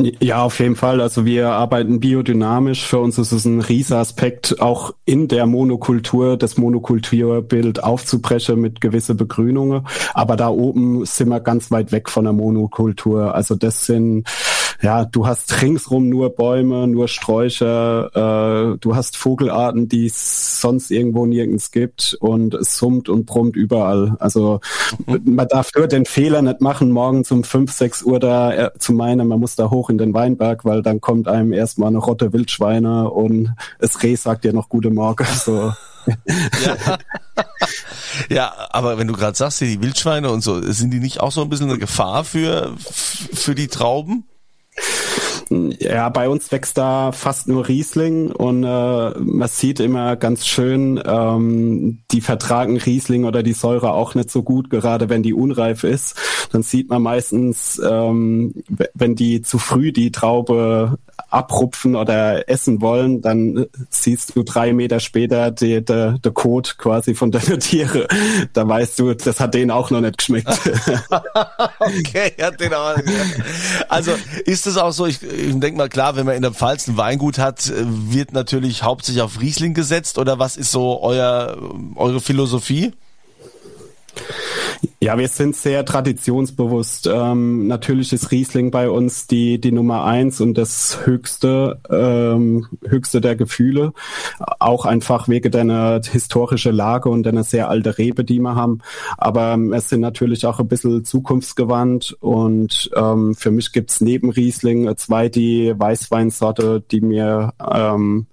Ja, 0.00 0.44
auf 0.44 0.60
jeden 0.60 0.76
Fall. 0.76 1.00
Also 1.00 1.24
wir 1.24 1.50
arbeiten 1.50 1.98
biodynamisch. 1.98 2.86
Für 2.86 3.00
uns 3.00 3.18
ist 3.18 3.32
es 3.32 3.44
ein 3.44 3.60
Riesenaspekt, 3.60 4.60
auch 4.60 4.94
in 5.04 5.26
der 5.26 5.46
Monokultur 5.46 6.36
das 6.36 6.56
Monokulturbild 6.56 7.82
aufzubrechen 7.82 8.60
mit 8.60 8.80
gewisse 8.80 9.16
Begrünungen. 9.16 9.84
Aber 10.14 10.36
da 10.36 10.50
oben 10.50 11.04
sind 11.04 11.30
wir 11.30 11.40
ganz 11.40 11.72
weit 11.72 11.90
weg 11.90 12.10
von 12.10 12.24
der 12.24 12.32
Monokultur. 12.32 13.34
Also 13.34 13.56
das 13.56 13.86
sind 13.86 14.28
ja, 14.80 15.04
du 15.04 15.26
hast 15.26 15.60
ringsrum 15.60 16.08
nur 16.08 16.30
Bäume, 16.30 16.86
nur 16.86 17.08
Sträucher, 17.08 18.74
äh, 18.74 18.78
du 18.78 18.94
hast 18.94 19.16
Vogelarten, 19.16 19.88
die 19.88 20.06
es 20.06 20.60
sonst 20.60 20.92
irgendwo 20.92 21.26
nirgends 21.26 21.72
gibt 21.72 22.16
und 22.20 22.54
es 22.54 22.76
summt 22.76 23.08
und 23.08 23.26
brummt 23.26 23.56
überall. 23.56 24.16
Also 24.20 24.60
mhm. 25.06 25.34
man 25.34 25.48
darf 25.48 25.70
nur 25.74 25.88
den 25.88 26.06
Fehler 26.06 26.42
nicht 26.42 26.60
machen, 26.60 26.92
morgens 26.92 27.32
um 27.32 27.42
fünf, 27.42 27.72
sechs 27.72 28.02
Uhr 28.02 28.20
da 28.20 28.52
äh, 28.52 28.70
zu 28.78 28.92
meinen, 28.92 29.26
man 29.26 29.40
muss 29.40 29.56
da 29.56 29.68
hoch 29.70 29.90
in 29.90 29.98
den 29.98 30.14
Weinberg, 30.14 30.64
weil 30.64 30.82
dann 30.82 31.00
kommt 31.00 31.26
einem 31.26 31.52
erstmal 31.52 31.88
eine 31.88 31.98
Rotte 31.98 32.32
Wildschweine 32.32 33.10
und 33.10 33.54
es 33.80 34.02
Reh 34.02 34.14
sagt 34.14 34.44
dir 34.44 34.52
noch 34.52 34.68
gute 34.68 34.90
Morgen. 34.90 35.26
So. 35.38 35.72
ja. 36.64 36.98
ja, 38.28 38.52
aber 38.70 38.98
wenn 38.98 39.06
du 39.06 39.14
gerade 39.14 39.36
sagst, 39.36 39.60
die 39.60 39.80
Wildschweine 39.80 40.30
und 40.30 40.42
so, 40.42 40.60
sind 40.60 40.90
die 40.90 41.00
nicht 41.00 41.20
auch 41.20 41.32
so 41.32 41.42
ein 41.42 41.48
bisschen 41.48 41.70
eine 41.70 41.78
Gefahr 41.78 42.24
für, 42.24 42.74
für 42.78 43.54
die 43.54 43.68
Trauben? 43.68 44.27
Ja, 45.50 46.10
bei 46.10 46.28
uns 46.28 46.52
wächst 46.52 46.76
da 46.76 47.12
fast 47.12 47.48
nur 47.48 47.68
Riesling 47.68 48.30
und 48.30 48.64
äh, 48.64 49.10
man 49.18 49.48
sieht 49.48 49.80
immer 49.80 50.16
ganz 50.16 50.46
schön, 50.46 51.00
ähm, 51.04 52.00
die 52.10 52.20
vertragen 52.20 52.76
Riesling 52.76 53.24
oder 53.24 53.42
die 53.42 53.54
Säure 53.54 53.92
auch 53.92 54.14
nicht 54.14 54.30
so 54.30 54.42
gut, 54.42 54.68
gerade 54.68 55.08
wenn 55.08 55.22
die 55.22 55.32
unreif 55.32 55.84
ist. 55.84 56.16
Dann 56.52 56.62
sieht 56.62 56.90
man 56.90 57.00
meistens, 57.00 57.80
ähm, 57.82 58.54
wenn 58.92 59.14
die 59.14 59.40
zu 59.40 59.58
früh 59.58 59.90
die 59.90 60.12
Traube 60.12 60.98
abrupfen 61.30 61.96
oder 61.96 62.48
essen 62.48 62.80
wollen, 62.80 63.20
dann 63.20 63.66
siehst 63.90 64.34
du 64.34 64.42
drei 64.42 64.72
Meter 64.72 65.00
später 65.00 65.50
der 65.50 65.80
de, 65.80 66.18
de 66.18 66.32
Code 66.32 66.70
quasi 66.78 67.14
von 67.14 67.30
deiner 67.30 67.58
Tiere. 67.58 68.08
Da 68.52 68.66
weißt 68.66 68.98
du, 68.98 69.14
das 69.14 69.40
hat 69.40 69.54
denen 69.54 69.70
auch 69.70 69.90
noch 69.90 70.00
nicht 70.00 70.18
geschmeckt. 70.18 70.48
okay, 71.80 72.32
hat 72.40 72.60
den 72.60 72.72
auch 72.74 72.96
nicht 72.96 73.12
Also 73.88 74.12
ist 74.46 74.66
es 74.66 74.76
auch 74.76 74.92
so, 74.92 75.06
ich, 75.06 75.22
ich 75.22 75.58
denke 75.58 75.76
mal 75.76 75.88
klar, 75.88 76.16
wenn 76.16 76.26
man 76.26 76.36
in 76.36 76.42
der 76.42 76.52
Pfalz 76.52 76.88
ein 76.88 76.96
Weingut 76.96 77.38
hat, 77.38 77.72
wird 77.74 78.32
natürlich 78.32 78.82
hauptsächlich 78.82 79.22
auf 79.22 79.40
Riesling 79.40 79.74
gesetzt 79.74 80.18
oder 80.18 80.38
was 80.38 80.56
ist 80.56 80.70
so 80.70 81.02
euer, 81.02 81.58
eure 81.96 82.20
Philosophie? 82.20 82.92
Ja, 85.00 85.16
wir 85.16 85.28
sind 85.28 85.54
sehr 85.54 85.84
traditionsbewusst. 85.84 87.06
Ähm, 87.06 87.68
natürlich 87.68 88.12
ist 88.12 88.32
Riesling 88.32 88.72
bei 88.72 88.90
uns 88.90 89.28
die, 89.28 89.60
die 89.60 89.70
Nummer 89.70 90.02
eins 90.02 90.40
und 90.40 90.58
das 90.58 91.06
höchste, 91.06 91.80
ähm, 91.88 92.66
höchste 92.84 93.20
der 93.20 93.36
Gefühle. 93.36 93.92
Auch 94.58 94.86
einfach 94.86 95.28
wegen 95.28 95.52
deiner 95.52 96.00
historische 96.02 96.72
Lage 96.72 97.10
und 97.10 97.22
deiner 97.22 97.44
sehr 97.44 97.68
alte 97.68 97.96
Rebe, 97.96 98.24
die 98.24 98.40
wir 98.40 98.56
haben. 98.56 98.80
Aber 99.16 99.52
ähm, 99.52 99.72
es 99.72 99.88
sind 99.88 100.00
natürlich 100.00 100.44
auch 100.46 100.58
ein 100.58 100.66
bisschen 100.66 101.04
zukunftsgewandt 101.04 102.16
und 102.18 102.90
ähm, 102.96 103.36
für 103.36 103.52
mich 103.52 103.70
gibt's 103.70 104.00
neben 104.00 104.30
Riesling 104.30 104.96
zwei 104.96 105.28
die 105.28 105.74
Weißweinsorte, 105.78 106.82
die 106.90 107.02
mir, 107.02 107.54
ähm, 107.64 108.26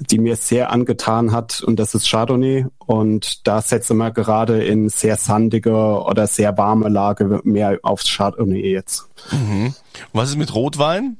die 0.00 0.18
mir 0.18 0.36
sehr 0.36 0.72
angetan 0.72 1.32
hat 1.32 1.62
und 1.62 1.78
das 1.78 1.94
ist 1.94 2.08
Chardonnay 2.08 2.64
und 2.86 3.46
da 3.46 3.60
setzen 3.60 3.98
wir 3.98 4.12
gerade 4.12 4.64
in 4.64 4.88
sehr 4.88 5.16
sandige 5.16 6.05
oder 6.06 6.26
sehr 6.26 6.56
warme 6.56 6.88
Lage 6.88 7.40
mehr 7.44 7.78
aufs 7.82 8.08
Chardonnay 8.08 8.72
jetzt. 8.72 9.08
Mhm. 9.32 9.74
Was 10.12 10.30
ist 10.30 10.36
mit 10.36 10.54
Rotwein? 10.54 11.18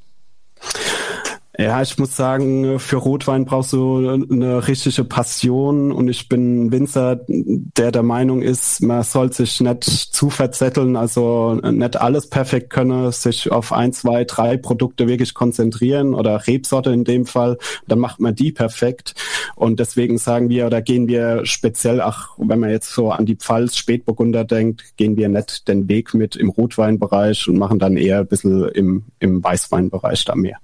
Ja, 1.58 1.80
ich 1.80 1.96
muss 1.96 2.14
sagen, 2.14 2.78
für 2.78 2.96
Rotwein 2.96 3.46
brauchst 3.46 3.72
du 3.72 3.98
eine 4.30 4.68
richtige 4.68 5.04
Passion 5.04 5.90
und 5.90 6.08
ich 6.08 6.28
bin 6.28 6.70
Winzer, 6.70 7.20
der 7.28 7.92
der 7.92 8.02
Meinung 8.02 8.42
ist, 8.42 8.82
man 8.82 9.02
soll 9.02 9.32
sich 9.32 9.60
nicht 9.60 9.84
zu 9.84 10.28
verzetteln, 10.28 10.96
also 10.96 11.54
nicht 11.54 11.98
alles 11.98 12.28
perfekt 12.28 12.68
können, 12.68 13.10
sich 13.10 13.50
auf 13.50 13.72
ein, 13.72 13.94
zwei, 13.94 14.24
drei 14.24 14.58
Produkte 14.58 15.08
wirklich 15.08 15.32
konzentrieren 15.32 16.12
oder 16.12 16.46
Rebsorte 16.46 16.90
in 16.90 17.04
dem 17.04 17.24
Fall, 17.24 17.56
dann 17.86 18.00
macht 18.00 18.20
man 18.20 18.34
die 18.34 18.52
perfekt 18.52 19.14
und 19.54 19.80
deswegen 19.80 20.18
sagen 20.18 20.50
wir 20.50 20.66
oder 20.66 20.82
gehen 20.82 21.08
wir 21.08 21.46
speziell, 21.46 22.02
ach, 22.02 22.34
wenn 22.36 22.60
man 22.60 22.68
jetzt 22.68 22.92
so 22.92 23.10
an 23.10 23.24
die 23.24 23.36
Pfalz 23.36 23.78
Spätburgunder 23.78 24.44
denkt, 24.44 24.96
gehen 24.98 25.16
wir 25.16 25.30
nicht 25.30 25.68
den 25.68 25.88
Weg 25.88 26.12
mit 26.12 26.36
im 26.36 26.50
Rotweinbereich 26.50 27.48
und 27.48 27.56
machen 27.56 27.78
dann 27.78 27.96
eher 27.96 28.20
ein 28.20 28.26
bisschen 28.26 28.68
im, 28.68 29.04
im 29.20 29.42
Weißweinbereich 29.42 30.26
da 30.26 30.34
mehr. 30.34 30.58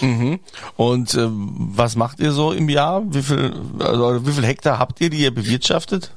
Mhm. 0.00 0.23
Mhm. 0.24 0.40
Und 0.76 1.14
äh, 1.14 1.28
was 1.28 1.96
macht 1.96 2.20
ihr 2.20 2.32
so 2.32 2.52
im 2.52 2.68
Jahr? 2.68 3.02
Wie 3.08 3.22
viel, 3.22 3.52
also 3.78 4.26
wie 4.26 4.32
viel 4.32 4.44
Hektar 4.44 4.78
habt 4.78 5.00
ihr, 5.00 5.10
die 5.10 5.18
ihr 5.18 5.34
bewirtschaftet? 5.34 6.12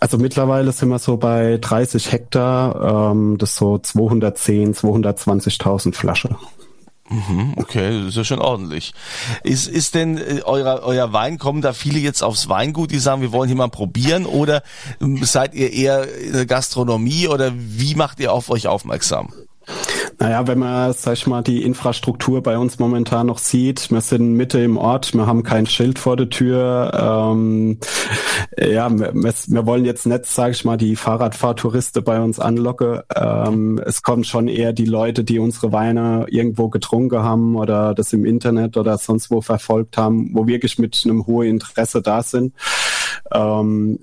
Also 0.00 0.18
mittlerweile 0.18 0.70
sind 0.72 0.88
wir 0.88 0.98
so 0.98 1.16
bei 1.16 1.58
30 1.60 2.12
Hektar, 2.12 3.10
ähm, 3.10 3.38
das 3.38 3.56
so 3.56 3.78
210, 3.78 4.74
220.000 4.74 5.94
Flasche. 5.94 6.36
Mhm, 7.10 7.54
okay, 7.56 7.98
das 7.98 8.10
ist 8.10 8.16
ja 8.16 8.24
schon 8.24 8.38
ordentlich. 8.38 8.94
Ist, 9.42 9.66
ist 9.66 9.96
denn 9.96 10.16
äh, 10.16 10.42
euer, 10.44 10.82
euer 10.84 11.12
Wein, 11.12 11.38
kommen 11.38 11.60
da 11.60 11.72
viele 11.72 11.98
jetzt 11.98 12.22
aufs 12.22 12.48
Weingut, 12.48 12.92
die 12.92 13.00
sagen, 13.00 13.20
wir 13.20 13.32
wollen 13.32 13.48
hier 13.48 13.56
mal 13.56 13.68
probieren 13.68 14.26
oder 14.26 14.62
ähm, 15.00 15.18
seid 15.24 15.54
ihr 15.54 15.72
eher 15.72 16.06
in 16.18 16.34
der 16.34 16.46
Gastronomie 16.46 17.26
oder 17.26 17.50
wie 17.54 17.96
macht 17.96 18.20
ihr 18.20 18.32
auf 18.32 18.48
euch 18.48 18.68
aufmerksam? 18.68 19.32
Naja, 20.20 20.46
wenn 20.46 20.58
man, 20.58 20.92
sag 20.92 21.14
ich 21.14 21.26
mal, 21.26 21.40
die 21.40 21.62
Infrastruktur 21.62 22.42
bei 22.42 22.58
uns 22.58 22.78
momentan 22.78 23.26
noch 23.26 23.38
sieht, 23.38 23.90
wir 23.90 24.02
sind 24.02 24.34
Mitte 24.34 24.60
im 24.60 24.76
Ort, 24.76 25.14
wir 25.14 25.26
haben 25.26 25.44
kein 25.44 25.64
Schild 25.64 25.98
vor 25.98 26.14
der 26.14 26.28
Tür. 26.28 26.92
Ähm, 27.32 27.78
ja, 28.58 28.90
wir, 28.90 29.14
wir, 29.14 29.66
wollen 29.66 29.86
jetzt 29.86 30.04
nicht, 30.04 30.26
sag 30.26 30.50
ich 30.50 30.66
mal, 30.66 30.76
die 30.76 30.94
Fahrradfahrtouristen 30.94 32.04
bei 32.04 32.20
uns 32.20 32.38
anlocken. 32.38 33.00
Ähm, 33.16 33.80
es 33.82 34.02
kommen 34.02 34.24
schon 34.24 34.46
eher 34.46 34.74
die 34.74 34.84
Leute, 34.84 35.24
die 35.24 35.38
unsere 35.38 35.72
Weine 35.72 36.26
irgendwo 36.28 36.68
getrunken 36.68 37.22
haben 37.22 37.56
oder 37.56 37.94
das 37.94 38.12
im 38.12 38.26
Internet 38.26 38.76
oder 38.76 38.98
sonst 38.98 39.30
wo 39.30 39.40
verfolgt 39.40 39.96
haben, 39.96 40.34
wo 40.34 40.46
wirklich 40.46 40.78
mit 40.78 41.00
einem 41.02 41.26
hohen 41.26 41.48
Interesse 41.48 42.02
da 42.02 42.22
sind. 42.22 42.52
Ähm, 43.32 44.00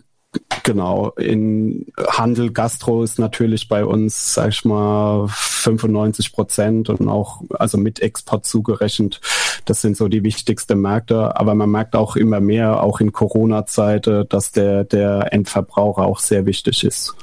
Genau, 0.68 1.12
in 1.12 1.86
Handel, 2.10 2.52
Gastro 2.52 3.02
ist 3.02 3.20
natürlich 3.20 3.70
bei 3.70 3.86
uns, 3.86 4.34
sag 4.34 4.50
ich 4.50 4.66
mal, 4.66 5.26
95 5.30 6.34
Prozent 6.34 6.90
und 6.90 7.08
auch, 7.08 7.42
also 7.52 7.78
mit 7.78 8.02
Export 8.02 8.46
zugerechnet. 8.46 9.22
Das 9.64 9.80
sind 9.80 9.96
so 9.96 10.10
die 10.10 10.26
wichtigsten 10.26 10.82
Märkte. 10.82 11.38
Aber 11.38 11.56
man 11.56 11.70
merkt 11.72 11.96
auch 11.96 12.18
immer 12.18 12.42
mehr, 12.42 12.84
auch 12.84 13.00
in 13.00 13.14
Corona-Zeit, 13.14 14.10
dass 14.28 14.52
der, 14.52 14.84
der 14.84 15.32
Endverbraucher 15.32 16.02
auch 16.02 16.20
sehr 16.20 16.46
wichtig 16.46 16.84
ist. 16.84 17.16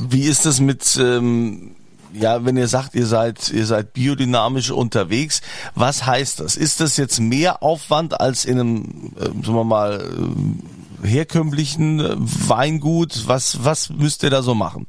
Wie 0.00 0.24
ist 0.24 0.44
es 0.44 0.58
mit, 0.60 0.98
ähm 1.00 1.76
ja, 2.14 2.44
wenn 2.44 2.56
ihr 2.56 2.68
sagt, 2.68 2.94
ihr 2.94 3.06
seid, 3.06 3.50
ihr 3.50 3.66
seid 3.66 3.92
biodynamisch 3.92 4.70
unterwegs, 4.70 5.42
was 5.74 6.06
heißt 6.06 6.40
das? 6.40 6.56
Ist 6.56 6.80
das 6.80 6.96
jetzt 6.96 7.18
mehr 7.20 7.62
Aufwand 7.62 8.20
als 8.20 8.44
in 8.44 8.60
einem, 8.60 9.12
äh, 9.18 9.24
sagen 9.24 9.54
wir 9.54 9.64
mal, 9.64 10.00
äh, 10.00 10.73
herkömmlichen 11.04 12.00
Weingut? 12.48 13.28
Was, 13.28 13.64
was 13.64 13.90
müsst 13.90 14.22
ihr 14.22 14.30
da 14.30 14.42
so 14.42 14.54
machen? 14.54 14.86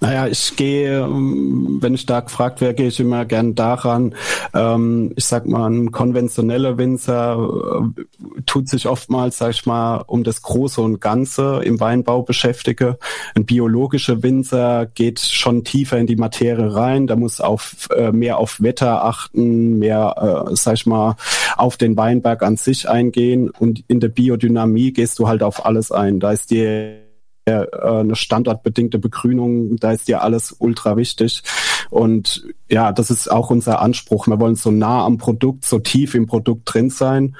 Naja, 0.00 0.26
ich 0.28 0.56
gehe, 0.56 1.00
ähm, 1.00 1.78
wenn 1.80 1.94
ich 1.94 2.06
da 2.06 2.20
gefragt 2.20 2.60
werde, 2.60 2.74
gehe 2.74 2.88
ich 2.88 3.00
immer 3.00 3.24
gern 3.24 3.54
daran. 3.54 4.14
Ähm, 4.54 5.12
ich 5.16 5.26
sag 5.26 5.46
mal, 5.46 5.68
ein 5.68 5.92
konventioneller 5.92 6.78
Winzer 6.78 7.84
äh, 7.96 8.42
tut 8.46 8.68
sich 8.68 8.86
oftmals, 8.86 9.38
sag 9.38 9.50
ich 9.50 9.66
mal, 9.66 10.04
um 10.06 10.24
das 10.24 10.42
Große 10.42 10.80
und 10.80 11.00
Ganze 11.00 11.60
im 11.64 11.80
Weinbau 11.80 12.22
beschäftige. 12.22 12.98
Ein 13.34 13.44
biologischer 13.44 14.22
Winzer 14.22 14.86
geht 14.86 15.20
schon 15.20 15.64
tiefer 15.64 15.98
in 15.98 16.06
die 16.06 16.16
Materie 16.16 16.74
rein. 16.74 17.06
Da 17.06 17.16
muss 17.16 17.40
auf 17.40 17.88
äh, 17.94 18.12
mehr 18.12 18.38
auf 18.38 18.62
Wetter 18.62 19.04
achten, 19.04 19.78
mehr, 19.78 20.46
äh, 20.50 20.56
sag 20.56 20.74
ich 20.74 20.86
mal, 20.86 21.16
auf 21.56 21.76
den 21.76 21.96
Weinberg 21.96 22.42
an 22.42 22.56
sich 22.56 22.88
eingehen. 22.88 23.50
Und 23.50 23.84
in 23.88 24.00
der 24.00 24.08
Biodynamie 24.08 24.92
gehst 24.92 25.18
du 25.18 25.28
halt 25.28 25.42
auf 25.42 25.66
alles 25.66 25.92
ein. 25.92 26.20
Da 26.20 26.32
ist 26.32 26.50
dir 26.50 27.09
äh, 27.50 28.00
eine 28.00 28.16
standortbedingte 28.16 28.98
Begrünung, 28.98 29.76
da 29.76 29.92
ist 29.92 30.08
ja 30.08 30.18
alles 30.18 30.54
ultra 30.58 30.96
wichtig. 30.96 31.42
Und 31.90 32.44
ja, 32.68 32.92
das 32.92 33.10
ist 33.10 33.30
auch 33.30 33.50
unser 33.50 33.80
Anspruch. 33.80 34.26
Wir 34.26 34.40
wollen 34.40 34.54
so 34.54 34.70
nah 34.70 35.04
am 35.04 35.18
Produkt, 35.18 35.64
so 35.64 35.78
tief 35.78 36.14
im 36.14 36.26
Produkt 36.26 36.72
drin 36.72 36.90
sein. 36.90 37.36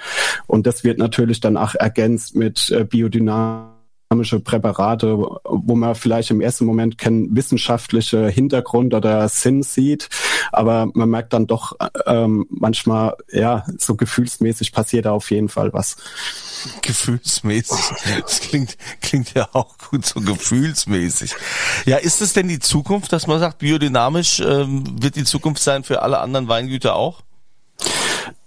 Und 0.46 0.66
das 0.66 0.84
wird 0.84 0.98
natürlich 0.98 1.40
dann 1.40 1.56
auch 1.56 1.74
ergänzt 1.74 2.34
mit 2.34 2.70
äh, 2.70 2.84
Biodynamik 2.84 3.70
Präparate, 4.42 5.18
wo 5.18 5.76
man 5.76 5.94
vielleicht 5.94 6.32
im 6.32 6.40
ersten 6.40 6.64
Moment 6.64 6.98
keinen 6.98 7.36
wissenschaftlichen 7.36 8.28
Hintergrund 8.28 8.92
oder 8.92 9.28
Sinn 9.28 9.62
sieht, 9.62 10.08
aber 10.52 10.88
man 10.94 11.08
merkt 11.08 11.32
dann 11.32 11.46
doch 11.46 11.76
ähm, 12.06 12.46
manchmal, 12.50 13.16
ja, 13.30 13.64
so 13.78 13.94
gefühlsmäßig 13.94 14.72
passiert 14.72 15.06
da 15.06 15.12
auf 15.12 15.30
jeden 15.30 15.48
Fall 15.48 15.72
was. 15.72 15.96
Gefühlsmäßig. 16.82 17.78
Das 18.20 18.40
klingt, 18.40 18.76
klingt 19.00 19.34
ja 19.34 19.48
auch 19.52 19.78
gut, 19.78 20.04
so 20.04 20.20
gefühlsmäßig. 20.20 21.34
Ja, 21.86 21.96
ist 21.96 22.20
es 22.20 22.32
denn 22.32 22.48
die 22.48 22.58
Zukunft, 22.58 23.12
dass 23.12 23.26
man 23.26 23.40
sagt, 23.40 23.58
biodynamisch 23.58 24.40
ähm, 24.40 25.02
wird 25.02 25.16
die 25.16 25.24
Zukunft 25.24 25.62
sein 25.62 25.84
für 25.84 26.02
alle 26.02 26.18
anderen 26.18 26.48
Weingüter 26.48 26.94
auch? 26.96 27.22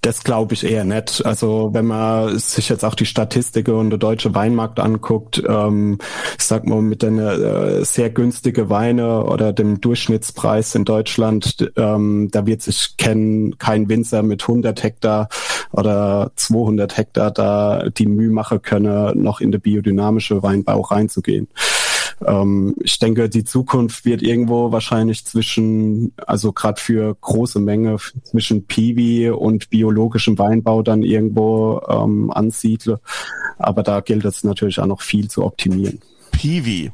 Das 0.03 0.25
glaube 0.25 0.53
ich 0.53 0.65
eher 0.65 0.83
nicht. 0.83 1.25
Also 1.25 1.69
wenn 1.71 1.85
man 1.85 2.37
sich 2.37 2.67
jetzt 2.67 2.83
auch 2.83 2.93
die 2.93 3.05
Statistiken 3.05 3.71
und 3.71 3.89
der 3.89 3.99
deutsche 3.99 4.35
Weinmarkt 4.35 4.81
anguckt, 4.81 5.41
ähm, 5.47 5.97
ich 6.37 6.43
sag 6.43 6.67
mal 6.67 6.81
mit 6.81 7.03
den 7.03 7.19
äh, 7.19 7.85
sehr 7.85 8.09
günstige 8.09 8.69
Weine 8.69 9.23
oder 9.23 9.53
dem 9.53 9.79
Durchschnittspreis 9.79 10.75
in 10.75 10.83
Deutschland, 10.83 11.71
ähm, 11.77 12.27
da 12.31 12.45
wird 12.45 12.63
sich 12.63 12.97
kennen 12.97 13.57
kein 13.57 13.87
Winzer 13.87 14.23
mit 14.23 14.41
100 14.41 14.83
Hektar 14.83 15.29
oder 15.71 16.33
200 16.35 16.97
Hektar 16.97 17.31
da 17.31 17.85
die 17.89 18.05
Mühe 18.05 18.29
machen 18.29 18.61
können, 18.61 19.23
noch 19.23 19.39
in 19.39 19.53
der 19.53 19.59
biodynamische 19.59 20.43
Weinbau 20.43 20.81
reinzugehen. 20.81 21.47
Ähm, 22.27 22.75
ich 22.81 22.99
denke, 22.99 23.29
die 23.29 23.43
Zukunft 23.43 24.05
wird 24.05 24.21
irgendwo 24.21 24.71
wahrscheinlich 24.71 25.25
zwischen, 25.25 26.13
also 26.25 26.51
gerade 26.51 26.79
für 26.81 27.15
große 27.19 27.59
Menge 27.59 27.97
zwischen 28.23 28.65
Piwi 28.65 29.29
und 29.29 29.69
biologischem 29.69 30.37
Weinbau 30.37 30.81
dann 30.81 31.03
irgendwo 31.03 31.81
ähm, 31.87 32.31
ansiedle. 32.31 32.99
Aber 33.57 33.83
da 33.83 34.01
gilt 34.01 34.25
es 34.25 34.43
natürlich 34.43 34.79
auch 34.79 34.87
noch 34.87 35.01
viel 35.01 35.29
zu 35.29 35.43
optimieren. 35.43 35.99
Piwi 36.31 36.91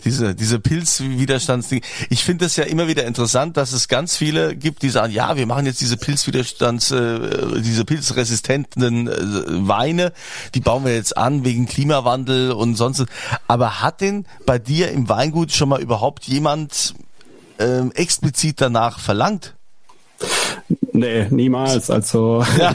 diese, 0.00 0.34
diese 0.34 0.58
Pilzwiderstandsdinge. 0.58 1.82
Ich 2.08 2.24
finde 2.24 2.46
es 2.46 2.56
ja 2.56 2.64
immer 2.64 2.88
wieder 2.88 3.04
interessant, 3.04 3.56
dass 3.56 3.72
es 3.72 3.88
ganz 3.88 4.16
viele 4.16 4.56
gibt, 4.56 4.82
die 4.82 4.90
sagen, 4.90 5.12
ja, 5.12 5.36
wir 5.36 5.46
machen 5.46 5.66
jetzt 5.66 5.80
diese 5.80 5.96
Pilzwiderstands, 5.96 6.90
äh, 6.90 7.60
diese 7.60 7.84
pilzresistenten 7.84 9.08
äh, 9.08 9.68
Weine, 9.68 10.12
die 10.54 10.60
bauen 10.60 10.84
wir 10.84 10.94
jetzt 10.94 11.16
an 11.16 11.44
wegen 11.44 11.66
Klimawandel 11.66 12.52
und 12.52 12.76
sonst. 12.76 13.04
Aber 13.46 13.80
hat 13.80 14.00
denn 14.00 14.26
bei 14.46 14.58
dir 14.58 14.90
im 14.90 15.08
Weingut 15.08 15.52
schon 15.52 15.68
mal 15.68 15.80
überhaupt 15.80 16.24
jemand 16.24 16.94
äh, 17.58 17.88
explizit 17.94 18.60
danach 18.60 18.98
verlangt? 18.98 19.54
Nee, 20.92 21.26
niemals. 21.30 21.90
Also 21.90 22.44
ja. 22.58 22.74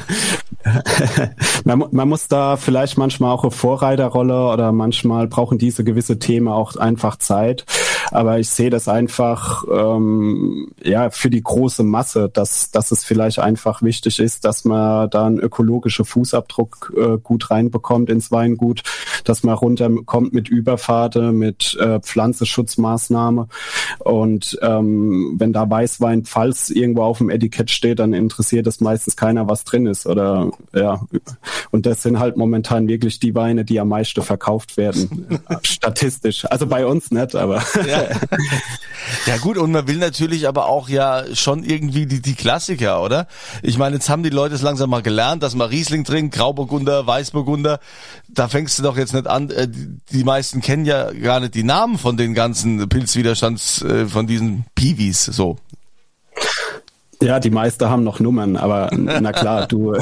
man, 1.64 1.86
man, 1.92 2.10
muss 2.10 2.28
da 2.28 2.58
vielleicht 2.58 2.98
manchmal 2.98 3.32
auch 3.32 3.44
eine 3.44 3.52
Vorreiterrolle 3.52 4.52
oder 4.52 4.72
manchmal 4.72 5.28
brauchen 5.28 5.58
diese 5.58 5.84
gewisse 5.84 6.20
Themen 6.20 6.48
auch 6.48 6.76
einfach 6.76 7.18
Zeit. 7.18 7.66
Aber 8.12 8.40
ich 8.40 8.50
sehe 8.50 8.70
das 8.70 8.88
einfach 8.88 9.64
ähm, 9.72 10.72
ja 10.84 11.10
für 11.10 11.30
die 11.30 11.42
große 11.42 11.84
Masse, 11.84 12.30
dass, 12.30 12.72
dass 12.72 12.92
es 12.92 13.04
vielleicht 13.04 13.40
einfach 13.40 13.82
wichtig 13.82 14.20
ist, 14.20 14.46
dass 14.46 14.66
man 14.66 15.10
da 15.10 15.26
einen 15.26 15.40
ökologischen 15.40 16.06
Fußabdruck 16.06 16.94
äh, 16.96 17.18
gut 17.18 17.52
reinbekommt 17.52 18.10
ins 18.10 18.32
Weingut, 18.32 18.84
dass 19.24 19.44
man 19.44 19.56
runterkommt 19.56 20.34
mit 20.34 20.50
Überfahrte, 20.50 21.32
mit 21.32 21.76
äh, 21.80 22.00
Pflanzenschutzmaßnahme. 22.00 23.48
Und 24.00 24.58
ähm, 24.62 25.36
wenn 25.38 25.54
da 25.54 25.70
Weißwein 25.70 26.24
Pfalz 26.24 26.70
irgendwo 26.70 27.04
auf 27.04 27.18
dem 27.20 27.30
Etikett 27.30 27.72
steht, 27.72 28.00
dann 28.00 28.14
interessiert 28.14 28.68
es 28.68 28.82
meistens 28.82 29.16
keiner, 29.16 29.48
was 29.48 29.64
drin 29.64 29.86
ist. 29.86 30.06
Oder 30.06 30.52
ja. 30.74 31.02
Und 31.72 31.86
das 31.86 32.04
sind 32.04 32.20
halt 32.20 32.38
momentan 32.38 32.88
wirklich 32.88 33.20
die 33.20 33.36
Weine, 33.36 33.66
die 33.66 33.80
am 33.80 33.90
meisten 33.90 34.22
verkauft 34.22 34.78
werden. 34.78 35.40
statistisch. 35.64 36.46
Also 36.46 36.68
bei 36.68 36.86
uns 36.86 37.12
nicht, 37.12 37.36
aber. 37.36 37.64
Ja. 37.88 37.95
ja 39.26 39.38
gut, 39.38 39.58
und 39.58 39.72
man 39.72 39.88
will 39.88 39.98
natürlich 39.98 40.48
aber 40.48 40.68
auch 40.68 40.90
ja 40.90 41.24
schon 41.34 41.64
irgendwie 41.64 42.06
die, 42.06 42.22
die 42.22 42.36
Klassiker, 42.36 43.02
oder? 43.02 43.28
Ich 43.62 43.78
meine, 43.78 43.96
jetzt 43.96 44.10
haben 44.10 44.24
die 44.24 44.30
Leute 44.30 44.56
es 44.56 44.62
langsam 44.62 44.90
mal 44.90 45.02
gelernt, 45.02 45.44
dass 45.44 45.56
man 45.56 45.70
Riesling 45.70 46.04
trinkt, 46.04 46.36
Grauburgunder, 46.36 47.06
Weißburgunder. 47.08 47.80
Da 48.28 48.48
fängst 48.48 48.78
du 48.80 48.84
doch 48.84 48.98
jetzt 48.98 49.14
nicht 49.14 49.28
an. 49.28 49.50
Äh, 49.50 49.68
die 50.12 50.24
meisten 50.24 50.62
kennen 50.62 50.86
ja 50.86 51.12
gar 51.12 51.40
nicht 51.40 51.56
die 51.56 51.64
Namen 51.64 51.98
von 51.98 52.18
den 52.18 52.34
ganzen 52.34 52.88
Pilzwiderstands, 52.90 53.82
äh, 53.82 54.08
von 54.08 54.28
diesen 54.28 54.66
Piwis, 54.76 55.26
so. 55.26 55.58
Ja, 57.26 57.40
die 57.40 57.50
meisten 57.50 57.90
haben 57.90 58.04
noch 58.04 58.20
Nummern, 58.20 58.56
aber 58.56 58.92
na 58.96 59.32
klar, 59.32 59.66
du, 59.68 59.96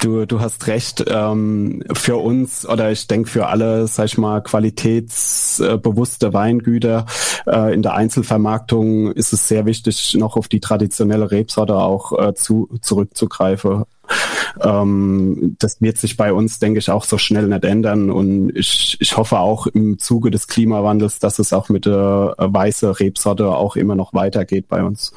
du, 0.00 0.24
du 0.24 0.40
hast 0.40 0.66
recht. 0.66 1.04
Ähm, 1.06 1.82
für 1.92 2.16
uns 2.16 2.66
oder 2.66 2.90
ich 2.90 3.06
denke 3.06 3.28
für 3.28 3.48
alle, 3.48 3.86
sag 3.86 4.06
ich 4.06 4.16
mal, 4.16 4.42
qualitätsbewusste 4.42 6.32
Weingüter 6.32 7.04
äh, 7.46 7.74
in 7.74 7.82
der 7.82 7.92
Einzelvermarktung 7.96 9.12
ist 9.12 9.34
es 9.34 9.46
sehr 9.46 9.66
wichtig, 9.66 10.16
noch 10.18 10.38
auf 10.38 10.48
die 10.48 10.60
traditionelle 10.60 11.30
Rebsorte 11.30 11.76
auch 11.76 12.18
äh, 12.18 12.34
zu, 12.34 12.70
zurückzugreifen. 12.80 13.84
Ähm, 14.62 15.56
das 15.58 15.82
wird 15.82 15.98
sich 15.98 16.16
bei 16.16 16.32
uns, 16.32 16.58
denke 16.60 16.78
ich, 16.78 16.90
auch 16.90 17.04
so 17.04 17.18
schnell 17.18 17.48
nicht 17.48 17.66
ändern. 17.66 18.10
Und 18.10 18.56
ich, 18.56 18.96
ich 19.00 19.18
hoffe 19.18 19.38
auch 19.38 19.66
im 19.66 19.98
Zuge 19.98 20.30
des 20.30 20.48
Klimawandels, 20.48 21.18
dass 21.18 21.38
es 21.40 21.52
auch 21.52 21.68
mit 21.68 21.84
der 21.84 22.36
äh, 22.38 22.46
weiße 22.48 23.00
Rebsorte 23.00 23.48
auch 23.48 23.76
immer 23.76 23.96
noch 23.96 24.14
weitergeht 24.14 24.66
bei 24.66 24.82
uns. 24.82 25.12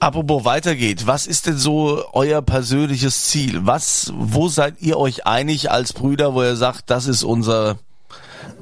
Apropos 0.00 0.44
weitergeht, 0.44 1.06
was 1.06 1.26
ist 1.26 1.46
denn 1.46 1.56
so 1.56 2.04
euer 2.12 2.42
persönliches 2.42 3.26
Ziel? 3.26 3.60
Was, 3.62 4.12
wo 4.16 4.48
seid 4.48 4.80
ihr 4.80 4.98
euch 4.98 5.26
einig 5.26 5.70
als 5.70 5.92
Brüder, 5.92 6.34
wo 6.34 6.42
ihr 6.42 6.56
sagt, 6.56 6.90
das 6.90 7.06
ist 7.06 7.22
unser, 7.22 7.78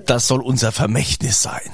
das 0.06 0.28
soll 0.28 0.40
unser 0.40 0.72
Vermächtnis 0.72 1.42
sein? 1.42 1.70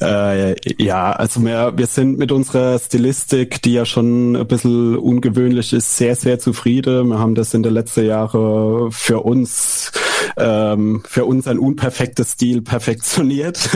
äh, 0.00 0.82
ja, 0.82 1.12
also 1.12 1.40
wir, 1.40 1.72
wir 1.76 1.86
sind 1.86 2.18
mit 2.18 2.32
unserer 2.32 2.78
Stilistik, 2.78 3.62
die 3.62 3.74
ja 3.74 3.86
schon 3.86 4.36
ein 4.36 4.46
bisschen 4.46 4.96
ungewöhnlich 4.96 5.72
ist, 5.72 5.96
sehr, 5.96 6.16
sehr 6.16 6.38
zufrieden. 6.38 7.08
Wir 7.08 7.18
haben 7.18 7.34
das 7.34 7.54
in 7.54 7.62
den 7.62 7.72
letzten 7.72 8.04
Jahren 8.04 8.92
für 8.92 9.20
uns 9.20 9.92
ähm, 10.38 11.02
für 11.06 11.24
uns 11.24 11.46
ein 11.46 11.58
unperfektes 11.58 12.32
Stil 12.32 12.62
perfektioniert. 12.62 13.68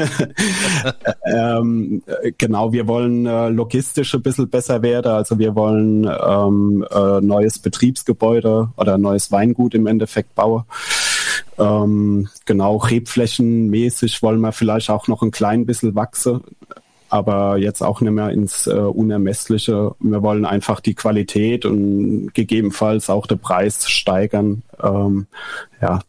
ähm, 1.25 2.03
genau, 2.39 2.73
wir 2.73 2.87
wollen 2.87 3.27
äh, 3.27 3.49
logistisch 3.49 4.15
ein 4.15 4.23
bisschen 4.23 4.49
besser 4.49 4.83
werden. 4.83 5.13
Also 5.13 5.39
wir 5.39 5.55
wollen 5.55 6.05
ähm, 6.05 6.87
äh, 6.91 7.21
neues 7.21 7.59
Betriebsgebäude 7.59 8.71
oder 8.77 8.99
neues 8.99 9.33
Weingut 9.33 9.75
im 9.75 9.87
Endeffekt 9.87 10.35
bauen. 10.35 10.65
Ähm, 11.59 12.29
genau, 12.47 12.77
rebflächenmäßig 12.77 14.23
wollen 14.23 14.41
wir 14.41 14.53
vielleicht 14.53 14.91
auch 14.91 15.09
noch 15.09 15.23
ein 15.23 15.31
klein 15.31 15.67
bisschen 15.67 15.95
wachsen 15.95 16.43
aber 17.13 17.59
jetzt 17.59 17.83
auch 17.83 18.01
nicht 18.01 18.11
mehr 18.11 18.31
ins 18.31 18.67
äh, 18.67 18.71
Unermessliche. 18.73 19.95
Wir 20.01 20.23
wollen 20.23 20.47
einfach 20.47 20.81
die 20.81 20.95
Qualität 20.95 21.67
und 21.67 22.33
gegebenenfalls 22.33 23.11
auch 23.11 23.27
den 23.27 23.39
Preis 23.39 23.87
steigern. 23.87 24.63
Ähm, 24.83 25.27
ja. 25.83 26.01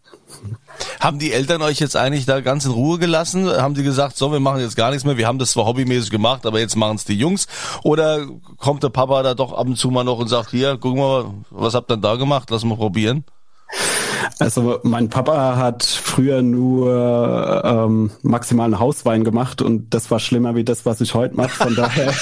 Haben 1.00 1.20
die 1.20 1.32
Eltern 1.32 1.62
euch 1.62 1.80
jetzt 1.80 1.96
eigentlich 1.96 2.26
da 2.26 2.42
ganz 2.42 2.66
in 2.66 2.72
Ruhe 2.72 2.98
gelassen? 2.98 3.50
Haben 3.50 3.76
sie 3.76 3.84
gesagt, 3.84 4.18
so, 4.18 4.32
wir 4.32 4.40
machen 4.40 4.62
jetzt 4.62 4.76
gar 4.76 4.90
nichts 4.90 5.06
mehr, 5.06 5.18
wir 5.18 5.28
haben 5.28 5.40
das 5.40 5.52
zwar 5.52 5.66
hobbymäßig 5.66 6.10
gemacht, 6.10 6.46
aber 6.46 6.60
jetzt 6.60 6.76
machen 6.76 6.96
es 6.96 7.06
die 7.06 7.18
Jungs? 7.18 7.48
Oder 7.84 8.26
kommt 8.58 8.84
der 8.84 8.90
Papa 8.90 9.22
da 9.24 9.34
doch 9.34 9.54
ab 9.54 9.68
und 9.68 9.78
zu 9.78 9.90
mal 9.92 10.04
noch 10.04 10.18
und 10.18 10.28
sagt, 10.28 10.52
hier, 10.52 10.78
guck 10.80 10.96
mal, 10.98 11.26
was 11.50 11.74
habt 11.74 11.92
ihr 11.92 11.96
denn 11.96 12.02
da 12.02 12.16
gemacht? 12.16 12.50
Lass 12.50 12.64
mal 12.64 12.78
probieren. 12.78 13.24
Also 14.40 14.80
mein 14.84 15.10
Papa 15.10 15.58
hat 15.58 15.84
früher 15.84 16.42
nur 16.42 17.62
ähm, 17.64 18.12
maximalen 18.22 18.80
Hauswein 18.80 19.24
gemacht 19.24 19.62
und 19.62 19.94
das 19.94 20.12
war 20.12 20.20
schlimmer 20.20 20.56
wie 20.56 20.64
das, 20.64 20.86
was 20.86 21.02
ich 21.02 21.14
heute 21.14 21.36
mache. 21.36 21.50
Von 21.50 21.76
daher 21.76 22.08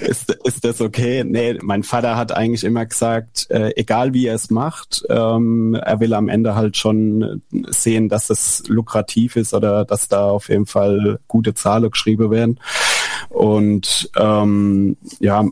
ist, 0.00 0.30
ist 0.44 0.64
das 0.64 0.80
okay. 0.80 1.24
Nee, 1.24 1.58
mein 1.62 1.82
Vater 1.82 2.16
hat 2.16 2.32
eigentlich 2.32 2.64
immer 2.64 2.86
gesagt, 2.86 3.50
äh, 3.50 3.72
egal 3.76 4.14
wie 4.14 4.26
er 4.26 4.34
es 4.34 4.50
macht, 4.50 5.04
ähm, 5.08 5.74
er 5.74 6.00
will 6.00 6.14
am 6.14 6.28
Ende 6.28 6.54
halt 6.54 6.76
schon 6.76 7.42
sehen, 7.68 8.08
dass 8.08 8.30
es 8.30 8.62
lukrativ 8.66 9.36
ist 9.36 9.54
oder 9.54 9.84
dass 9.84 10.08
da 10.08 10.28
auf 10.30 10.48
jeden 10.48 10.66
Fall 10.66 11.18
gute 11.28 11.54
Zahlen 11.54 11.90
geschrieben 11.90 12.30
werden. 12.30 12.60
Und 13.34 14.10
ähm, 14.16 14.96
ja, 15.18 15.44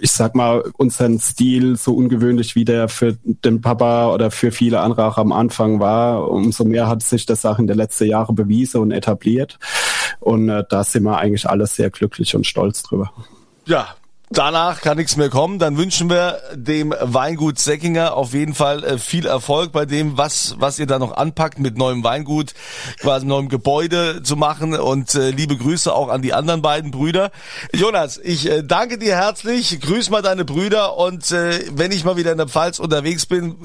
ich 0.00 0.10
sag 0.10 0.34
mal, 0.34 0.64
unseren 0.76 1.20
Stil, 1.20 1.76
so 1.76 1.94
ungewöhnlich 1.94 2.56
wie 2.56 2.64
der 2.64 2.88
für 2.88 3.16
den 3.22 3.60
Papa 3.60 4.12
oder 4.12 4.32
für 4.32 4.50
viele 4.50 4.80
andere 4.80 5.06
auch 5.06 5.18
am 5.18 5.30
Anfang 5.30 5.78
war, 5.78 6.28
umso 6.28 6.64
mehr 6.64 6.88
hat 6.88 7.04
sich 7.04 7.24
das 7.24 7.46
auch 7.46 7.60
in 7.60 7.68
den 7.68 7.76
letzten 7.76 8.06
Jahren 8.06 8.34
bewiesen 8.34 8.80
und 8.80 8.90
etabliert. 8.90 9.60
Und 10.18 10.48
äh, 10.48 10.64
da 10.68 10.82
sind 10.82 11.04
wir 11.04 11.16
eigentlich 11.18 11.48
alle 11.48 11.66
sehr 11.66 11.90
glücklich 11.90 12.34
und 12.34 12.44
stolz 12.44 12.82
drüber. 12.82 13.12
Ja, 13.66 13.94
Danach 14.34 14.80
kann 14.80 14.96
nichts 14.96 15.16
mehr 15.16 15.28
kommen. 15.28 15.58
Dann 15.58 15.76
wünschen 15.76 16.08
wir 16.08 16.40
dem 16.54 16.94
Weingut 16.98 17.58
Säckinger 17.58 18.16
auf 18.16 18.32
jeden 18.32 18.54
Fall 18.54 18.82
äh, 18.82 18.96
viel 18.96 19.26
Erfolg 19.26 19.72
bei 19.72 19.84
dem, 19.84 20.16
was, 20.16 20.54
was 20.58 20.78
ihr 20.78 20.86
da 20.86 20.98
noch 20.98 21.14
anpackt, 21.14 21.58
mit 21.58 21.76
neuem 21.76 22.02
Weingut, 22.02 22.54
quasi 22.98 23.26
neuem 23.26 23.50
Gebäude 23.50 24.22
zu 24.22 24.36
machen. 24.36 24.74
Und 24.74 25.14
äh, 25.14 25.30
liebe 25.30 25.58
Grüße 25.58 25.94
auch 25.94 26.08
an 26.08 26.22
die 26.22 26.32
anderen 26.32 26.62
beiden 26.62 26.90
Brüder. 26.90 27.30
Jonas, 27.74 28.16
ich 28.16 28.48
äh, 28.48 28.62
danke 28.62 28.96
dir 28.96 29.16
herzlich. 29.16 29.78
Grüß 29.80 30.08
mal 30.08 30.22
deine 30.22 30.46
Brüder. 30.46 30.96
Und 30.96 31.30
äh, 31.30 31.60
wenn 31.72 31.92
ich 31.92 32.04
mal 32.04 32.16
wieder 32.16 32.32
in 32.32 32.38
der 32.38 32.48
Pfalz 32.48 32.78
unterwegs 32.78 33.26
bin, 33.26 33.56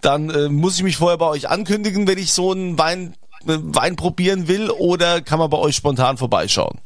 dann 0.00 0.30
äh, 0.30 0.48
muss 0.48 0.74
ich 0.74 0.82
mich 0.82 0.96
vorher 0.96 1.18
bei 1.18 1.26
euch 1.26 1.48
ankündigen, 1.48 2.08
wenn 2.08 2.18
ich 2.18 2.32
so 2.32 2.50
einen 2.50 2.76
Wein, 2.76 3.14
äh, 3.46 3.58
Wein 3.60 3.94
probieren 3.94 4.48
will. 4.48 4.70
Oder 4.70 5.20
kann 5.20 5.38
man 5.38 5.50
bei 5.50 5.58
euch 5.58 5.76
spontan 5.76 6.16
vorbeischauen? 6.16 6.80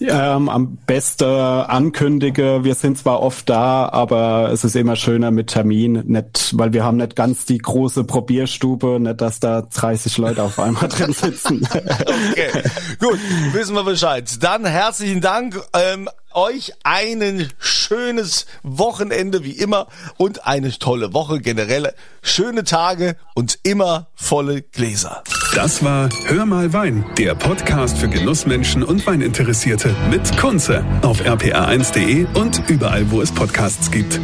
Ähm, 0.00 0.48
am 0.48 0.78
besten 0.86 1.24
ankündige, 1.24 2.64
wir 2.64 2.74
sind 2.74 2.98
zwar 2.98 3.20
oft 3.20 3.48
da, 3.48 3.88
aber 3.88 4.50
es 4.52 4.64
ist 4.64 4.74
immer 4.74 4.96
schöner 4.96 5.30
mit 5.30 5.48
Termin, 5.48 6.02
nicht, 6.06 6.58
weil 6.58 6.72
wir 6.72 6.84
haben 6.84 6.96
nicht 6.96 7.14
ganz 7.14 7.44
die 7.44 7.58
große 7.58 8.04
Probierstube, 8.04 8.98
nicht, 8.98 9.20
dass 9.20 9.38
da 9.38 9.62
30 9.62 10.18
Leute 10.18 10.42
auf 10.42 10.58
einmal 10.58 10.88
drin 10.88 11.12
sitzen. 11.12 11.66
okay, 11.72 12.62
gut, 12.98 13.18
wissen 13.52 13.74
wir 13.76 13.84
Bescheid. 13.84 14.28
Dann 14.42 14.64
herzlichen 14.64 15.20
Dank. 15.20 15.60
Ähm, 15.72 16.08
euch 16.34 16.72
ein 16.84 17.50
schönes 17.58 18.46
Wochenende 18.62 19.44
wie 19.44 19.52
immer 19.52 19.88
und 20.16 20.46
eine 20.46 20.70
tolle 20.78 21.12
Woche 21.14 21.40
generell. 21.40 21.92
Schöne 22.22 22.64
Tage 22.64 23.16
und 23.34 23.58
immer 23.62 24.08
volle 24.14 24.62
Gläser. 24.62 25.22
Das 25.54 25.84
war 25.84 26.08
Hör 26.24 26.46
mal 26.46 26.72
Wein, 26.72 27.04
der 27.18 27.34
Podcast 27.34 27.98
für 27.98 28.08
Genussmenschen 28.08 28.82
und 28.82 29.06
Weininteressierte 29.06 29.94
mit 30.10 30.36
Kunze 30.38 30.84
auf 31.02 31.20
rpa1.de 31.20 32.26
und 32.34 32.62
überall, 32.68 33.10
wo 33.10 33.20
es 33.20 33.32
Podcasts 33.32 33.90
gibt. 33.90 34.20